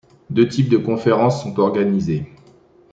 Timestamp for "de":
0.69-0.79